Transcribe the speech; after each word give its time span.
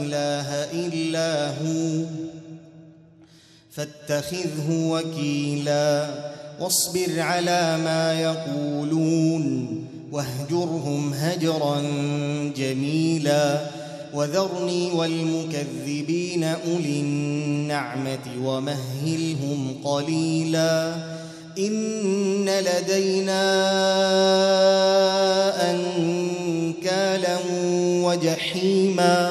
إله 0.00 0.48
إلا 0.72 1.48
هو 1.48 2.04
فاتخذه 3.72 4.68
وكيلا. 4.70 6.06
واصبر 6.60 7.20
على 7.20 7.78
ما 7.84 8.20
يقولون 8.20 9.84
واهجرهم 10.12 11.12
هجرا 11.14 11.82
جميلا. 12.56 13.60
وذرني 14.14 14.90
والمكذبين 14.90 16.44
أولي 16.44 17.00
النعمة 17.00 18.18
ومهلهم 18.42 19.74
قليلا. 19.84 20.94
إن 21.58 22.48
لدينا 22.48 23.42
أنكالا 25.70 27.38
وجحيما. 28.04 29.30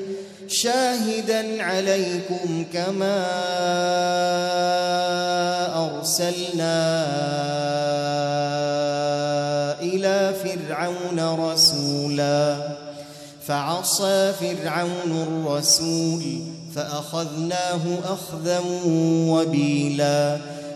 شاهدا 0.51 1.63
عليكم 1.63 2.65
كما 2.73 3.25
أرسلنا 5.75 6.77
إلى 9.81 10.33
فرعون 10.43 11.19
رسولا. 11.51 12.57
فعصى 13.47 14.33
فرعون 14.33 15.11
الرسول 15.27 16.21
فأخذناه 16.75 17.81
أخذا 18.05 18.61
وبيلا. 19.27 20.37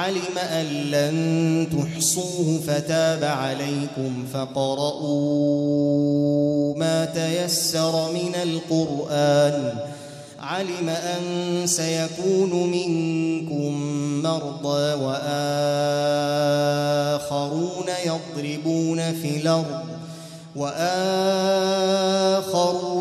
علم 0.00 0.38
أن 0.38 0.66
لن 0.66 1.66
تحصوه 1.72 2.60
فتاب 2.66 3.24
عليكم 3.24 4.26
فقرؤوا 4.32 5.10
ما 6.76 7.04
تيسر 7.04 8.12
من 8.12 8.34
القرآن. 8.34 9.72
علم 10.40 10.88
أن 10.88 11.22
سيكون 11.66 12.70
منكم 12.70 13.72
مرضى 14.22 14.94
وآخرون 15.04 15.28
يضربون 18.06 19.12
في 19.12 19.36
الأرض 19.36 19.89
وآخرون 20.56 22.30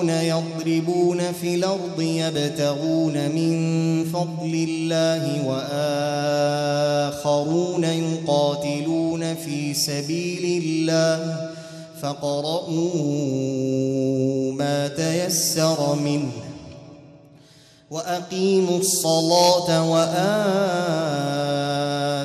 يضربون 0.09 1.31
في 1.31 1.55
الأرض 1.55 2.01
يبتغون 2.01 3.29
من 3.29 4.03
فضل 4.05 4.67
الله 4.69 5.47
وآخرون 7.17 7.83
يقاتلون 7.83 9.35
في 9.35 9.73
سبيل 9.73 10.63
الله 10.63 11.49
فاقرؤوا 12.01 12.93
ما 14.53 14.87
تيسر 14.87 15.95
منه 15.95 16.31
وأقيموا 17.91 18.77
الصلاة 18.79 19.91